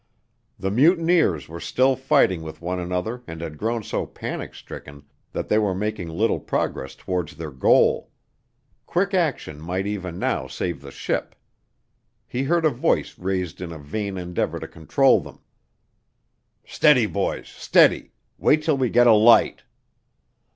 The 0.57 0.71
mutineers 0.71 1.47
were 1.47 1.59
still 1.59 1.95
fighting 1.95 2.41
with 2.41 2.59
one 2.59 2.79
another 2.79 3.21
and 3.27 3.39
had 3.39 3.59
grown 3.59 3.83
so 3.83 4.07
panic 4.07 4.55
stricken 4.55 5.03
that 5.31 5.47
they 5.47 5.59
were 5.59 5.75
making 5.75 6.09
little 6.09 6.39
progress 6.39 6.95
towards 6.95 7.35
their 7.35 7.51
goal. 7.51 8.09
Quick 8.87 9.13
action 9.13 9.61
might 9.61 9.85
even 9.85 10.17
now 10.17 10.47
save 10.47 10.81
the 10.81 10.89
ship. 10.89 11.35
He 12.25 12.41
heard 12.41 12.65
a 12.65 12.71
voice 12.71 13.19
raised 13.19 13.61
in 13.61 13.71
a 13.71 13.77
vain 13.77 14.17
endeavor 14.17 14.59
to 14.59 14.67
control 14.67 15.19
them. 15.21 15.41
"Steady, 16.65 17.05
boys, 17.05 17.47
steady! 17.49 18.11
Wait 18.39 18.63
till 18.63 18.77
we 18.77 18.89
get 18.89 19.05
a 19.05 19.13
light." 19.13 19.61